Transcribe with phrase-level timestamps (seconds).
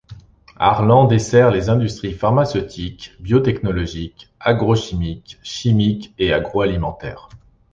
[0.57, 7.29] Harlan dessert les industries pharmaceutiques, biotechnologiques, agrochimiques, chimiques, et agroalimentaires.